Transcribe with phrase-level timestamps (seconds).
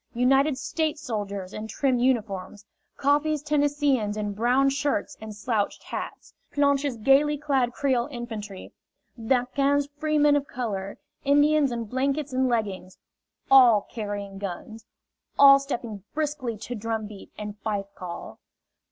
[0.15, 2.65] United States soldiers in trim uniforms;
[2.97, 8.73] Coffee's Tennesseeans in brown shirts and slouched hats; Planche's gaily clad Creole infantry;
[9.15, 12.97] D'Aquin's freemen of color; Indians in blankets and leggings
[13.51, 14.87] all carrying guns,
[15.37, 18.39] all stepping briskly to drumbeat and fife call.